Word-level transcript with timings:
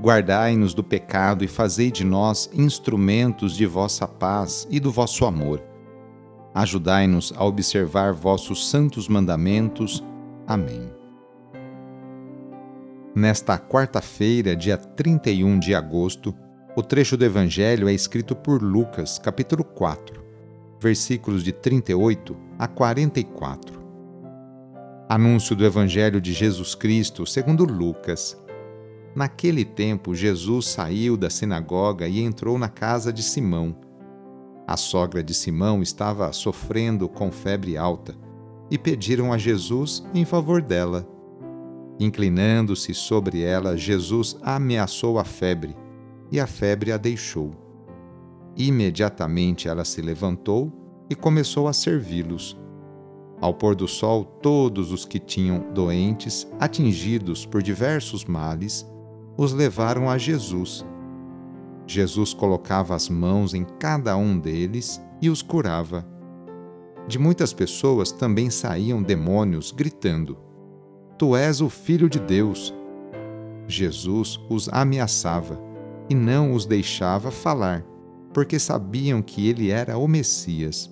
Guardai-nos 0.00 0.74
do 0.74 0.82
pecado 0.82 1.44
e 1.44 1.48
fazei 1.48 1.90
de 1.90 2.04
nós 2.04 2.50
instrumentos 2.52 3.56
de 3.56 3.64
vossa 3.64 4.06
paz 4.06 4.66
e 4.70 4.78
do 4.80 4.90
vosso 4.90 5.24
amor. 5.24 5.62
Ajudai-nos 6.54 7.32
a 7.36 7.44
observar 7.44 8.12
vossos 8.12 8.68
santos 8.68 9.08
mandamentos. 9.08 10.04
Amém. 10.46 10.90
Nesta 13.14 13.58
quarta-feira, 13.58 14.56
dia 14.56 14.76
31 14.76 15.58
de 15.58 15.74
agosto, 15.74 16.34
o 16.76 16.82
trecho 16.82 17.16
do 17.16 17.24
Evangelho 17.24 17.88
é 17.88 17.92
escrito 17.92 18.34
por 18.34 18.60
Lucas, 18.60 19.18
capítulo 19.18 19.62
4, 19.62 20.20
versículos 20.80 21.44
de 21.44 21.52
38 21.52 22.36
a 22.58 22.66
44. 22.66 23.84
Anúncio 25.08 25.54
do 25.54 25.64
Evangelho 25.64 26.20
de 26.20 26.32
Jesus 26.32 26.74
Cristo 26.74 27.24
segundo 27.24 27.64
Lucas. 27.64 28.36
Naquele 29.14 29.64
tempo, 29.64 30.14
Jesus 30.14 30.66
saiu 30.66 31.16
da 31.16 31.30
sinagoga 31.30 32.08
e 32.08 32.20
entrou 32.20 32.58
na 32.58 32.68
casa 32.68 33.12
de 33.12 33.22
Simão. 33.22 33.76
A 34.66 34.76
sogra 34.76 35.22
de 35.22 35.32
Simão 35.32 35.82
estava 35.82 36.32
sofrendo 36.32 37.08
com 37.08 37.30
febre 37.30 37.76
alta 37.76 38.16
e 38.70 38.76
pediram 38.76 39.32
a 39.32 39.38
Jesus 39.38 40.04
em 40.12 40.24
favor 40.24 40.60
dela. 40.60 41.06
Inclinando-se 42.00 42.92
sobre 42.92 43.42
ela, 43.42 43.76
Jesus 43.76 44.36
ameaçou 44.42 45.18
a 45.18 45.24
febre 45.24 45.76
e 46.32 46.40
a 46.40 46.46
febre 46.46 46.90
a 46.90 46.96
deixou. 46.96 47.52
Imediatamente 48.56 49.68
ela 49.68 49.84
se 49.84 50.02
levantou 50.02 50.72
e 51.08 51.14
começou 51.14 51.68
a 51.68 51.72
servi-los. 51.72 52.58
Ao 53.40 53.54
pôr 53.54 53.76
do 53.76 53.86
sol, 53.86 54.24
todos 54.24 54.90
os 54.90 55.04
que 55.04 55.18
tinham 55.20 55.72
doentes, 55.72 56.48
atingidos 56.58 57.44
por 57.44 57.62
diversos 57.62 58.24
males, 58.24 58.86
os 59.36 59.52
levaram 59.52 60.08
a 60.08 60.16
Jesus. 60.16 60.84
Jesus 61.86 62.32
colocava 62.32 62.94
as 62.94 63.08
mãos 63.08 63.52
em 63.52 63.64
cada 63.78 64.16
um 64.16 64.38
deles 64.38 65.00
e 65.20 65.28
os 65.28 65.42
curava. 65.42 66.06
De 67.06 67.18
muitas 67.18 67.52
pessoas 67.52 68.10
também 68.10 68.48
saíam 68.48 69.02
demônios 69.02 69.70
gritando: 69.70 70.38
Tu 71.18 71.36
és 71.36 71.60
o 71.60 71.68
Filho 71.68 72.08
de 72.08 72.18
Deus. 72.18 72.72
Jesus 73.66 74.40
os 74.48 74.68
ameaçava 74.68 75.60
e 76.08 76.14
não 76.14 76.52
os 76.52 76.66
deixava 76.66 77.30
falar, 77.30 77.84
porque 78.32 78.58
sabiam 78.58 79.22
que 79.22 79.48
ele 79.48 79.70
era 79.70 79.96
o 79.96 80.06
Messias. 80.08 80.90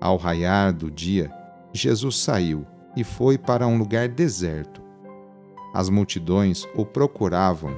Ao 0.00 0.16
raiar 0.16 0.72
do 0.72 0.90
dia, 0.90 1.30
Jesus 1.72 2.16
saiu 2.16 2.66
e 2.96 3.04
foi 3.04 3.36
para 3.36 3.66
um 3.66 3.78
lugar 3.78 4.08
deserto. 4.08 4.89
As 5.72 5.88
multidões 5.88 6.66
o 6.74 6.84
procuravam 6.84 7.72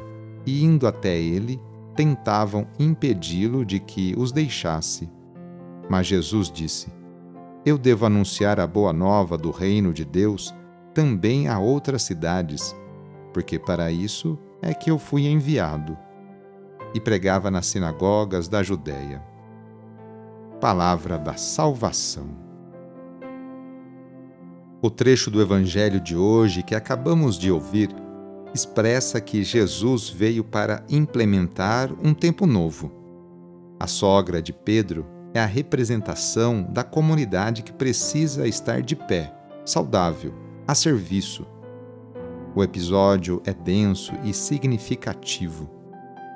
e, 0.46 0.64
indo 0.64 0.86
até 0.86 1.18
ele, 1.18 1.60
tentavam 1.94 2.66
impedi-lo 2.78 3.64
de 3.64 3.78
que 3.78 4.14
os 4.16 4.32
deixasse. 4.32 5.10
Mas 5.88 6.06
Jesus 6.06 6.50
disse: 6.50 6.92
Eu 7.64 7.76
devo 7.76 8.06
anunciar 8.06 8.58
a 8.58 8.66
boa 8.66 8.92
nova 8.92 9.36
do 9.36 9.50
reino 9.50 9.92
de 9.92 10.04
Deus 10.04 10.54
também 10.94 11.48
a 11.48 11.58
outras 11.58 12.02
cidades, 12.02 12.74
porque 13.32 13.58
para 13.58 13.90
isso 13.90 14.38
é 14.60 14.72
que 14.72 14.90
eu 14.90 14.98
fui 14.98 15.26
enviado 15.26 15.96
e 16.94 17.00
pregava 17.00 17.50
nas 17.50 17.66
sinagogas 17.66 18.48
da 18.48 18.62
Judéia. 18.62 19.22
Palavra 20.60 21.18
da 21.18 21.34
Salvação. 21.34 22.41
O 24.84 24.90
trecho 24.90 25.30
do 25.30 25.40
Evangelho 25.40 26.00
de 26.00 26.16
hoje 26.16 26.60
que 26.60 26.74
acabamos 26.74 27.38
de 27.38 27.52
ouvir 27.52 27.88
expressa 28.52 29.20
que 29.20 29.44
Jesus 29.44 30.10
veio 30.10 30.42
para 30.42 30.84
implementar 30.90 31.92
um 32.02 32.12
tempo 32.12 32.46
novo. 32.46 32.90
A 33.78 33.86
sogra 33.86 34.42
de 34.42 34.52
Pedro 34.52 35.06
é 35.32 35.38
a 35.38 35.46
representação 35.46 36.64
da 36.64 36.82
comunidade 36.82 37.62
que 37.62 37.72
precisa 37.72 38.46
estar 38.48 38.82
de 38.82 38.96
pé, 38.96 39.32
saudável, 39.64 40.34
a 40.66 40.74
serviço. 40.74 41.46
O 42.52 42.62
episódio 42.64 43.40
é 43.46 43.54
denso 43.54 44.12
e 44.24 44.34
significativo 44.34 45.70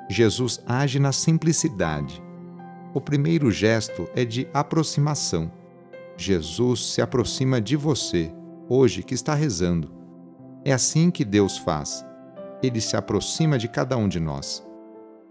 Jesus 0.09 0.61
age 0.65 0.99
na 0.99 1.11
simplicidade. 1.11 2.23
O 2.93 3.01
primeiro 3.01 3.51
gesto 3.51 4.07
é 4.15 4.23
de 4.23 4.47
aproximação. 4.53 5.51
Jesus 6.15 6.93
se 6.93 7.01
aproxima 7.01 7.59
de 7.59 7.75
você, 7.75 8.31
hoje 8.69 9.03
que 9.03 9.13
está 9.13 9.33
rezando. 9.33 9.91
É 10.63 10.71
assim 10.71 11.09
que 11.11 11.23
Deus 11.23 11.57
faz. 11.57 12.05
Ele 12.61 12.81
se 12.81 12.95
aproxima 12.95 13.57
de 13.57 13.67
cada 13.67 13.95
um 13.97 14.07
de 14.07 14.19
nós. 14.19 14.65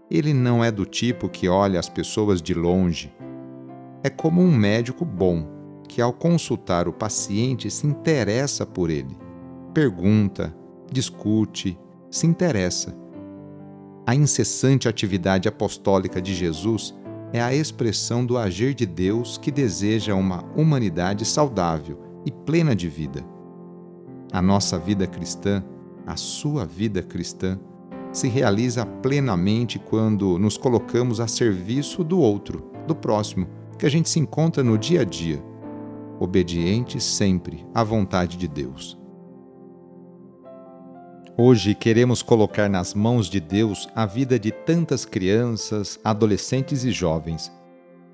Ele 0.09 0.33
não 0.33 0.63
é 0.63 0.71
do 0.71 0.85
tipo 0.85 1.27
que 1.27 1.49
olha 1.49 1.79
as 1.79 1.89
pessoas 1.89 2.41
de 2.41 2.53
longe. 2.53 3.13
É 4.03 4.09
como 4.09 4.41
um 4.41 4.55
médico 4.55 5.03
bom, 5.03 5.45
que 5.87 6.01
ao 6.01 6.13
consultar 6.13 6.87
o 6.87 6.93
paciente 6.93 7.69
se 7.69 7.85
interessa 7.85 8.65
por 8.65 8.89
ele. 8.89 9.17
Pergunta, 9.73 10.55
discute, 10.91 11.77
se 12.09 12.25
interessa 12.25 13.07
a 14.07 14.15
incessante 14.15 14.87
atividade 14.87 15.49
apostólica 15.49 16.21
de 16.21 16.33
Jesus 16.33 16.95
é 17.33 17.41
a 17.41 17.53
expressão 17.53 18.25
do 18.25 18.37
agir 18.37 18.73
de 18.73 18.85
Deus 18.85 19.37
que 19.37 19.51
deseja 19.51 20.15
uma 20.15 20.45
humanidade 20.55 21.25
saudável 21.25 22.06
e 22.27 22.31
plena 22.31 22.75
de 22.75 22.89
vida. 22.89 23.25
A 24.33 24.41
nossa 24.41 24.77
vida 24.77 25.07
cristã, 25.07 25.63
a 26.05 26.17
sua 26.17 26.65
vida 26.65 27.01
cristã, 27.01 27.57
se 28.11 28.27
realiza 28.27 28.85
plenamente 28.85 29.79
quando 29.79 30.37
nos 30.37 30.57
colocamos 30.57 31.21
a 31.21 31.27
serviço 31.27 32.03
do 32.03 32.19
outro, 32.19 32.69
do 32.85 32.93
próximo, 32.93 33.47
que 33.79 33.85
a 33.85 33.89
gente 33.89 34.09
se 34.09 34.19
encontra 34.19 34.61
no 34.61 34.77
dia 34.77 35.01
a 35.01 35.03
dia, 35.05 35.41
obediente 36.19 36.99
sempre 36.99 37.65
à 37.73 37.81
vontade 37.81 38.35
de 38.35 38.47
Deus. 38.47 38.99
Hoje 41.37 41.73
queremos 41.73 42.21
colocar 42.21 42.67
nas 42.67 42.93
mãos 42.93 43.29
de 43.29 43.39
Deus 43.39 43.87
a 43.95 44.05
vida 44.05 44.37
de 44.37 44.51
tantas 44.51 45.05
crianças, 45.05 45.97
adolescentes 46.03 46.83
e 46.83 46.91
jovens. 46.91 47.49